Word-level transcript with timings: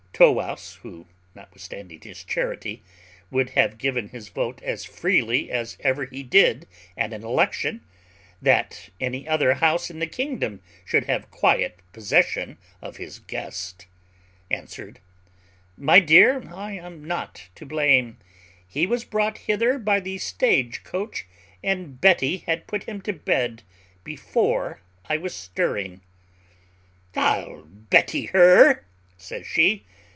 Tow 0.13 0.33
wouse 0.33 0.75
(who, 0.83 1.07
notwithstanding 1.33 2.01
his 2.01 2.23
charity, 2.23 2.83
would 3.31 3.51
have 3.51 3.79
given 3.79 4.09
his 4.09 4.29
vote 4.29 4.61
as 4.61 4.85
freely 4.85 5.49
as 5.49 5.77
ever 5.79 6.05
he 6.05 6.21
did 6.21 6.67
at 6.95 7.11
an 7.11 7.23
election, 7.23 7.83
that 8.39 8.89
any 8.99 9.27
other 9.27 9.55
house 9.55 9.89
in 9.89 9.97
the 9.97 10.05
kingdom 10.05 10.61
should 10.85 11.05
have 11.05 11.31
quiet 11.31 11.79
possession 11.91 12.59
of 12.83 12.97
his 12.97 13.17
guest) 13.17 13.87
answered, 14.51 14.99
"My 15.75 15.99
dear, 15.99 16.43
I 16.53 16.73
am 16.73 17.03
not 17.03 17.47
to 17.55 17.65
blame; 17.65 18.17
he 18.67 18.85
was 18.85 19.03
brought 19.03 19.39
hither 19.39 19.79
by 19.79 19.99
the 19.99 20.19
stage 20.19 20.83
coach, 20.83 21.25
and 21.63 21.99
Betty 21.99 22.43
had 22.45 22.67
put 22.67 22.83
him 22.83 23.01
to 23.03 23.13
bed 23.13 23.63
before 24.03 24.81
I 25.05 25.17
was 25.17 25.33
stirring." 25.33 26.01
"I'll 27.15 27.63
Betty 27.65 28.25
her," 28.27 28.85
says 29.17 29.47
she. 29.47 29.83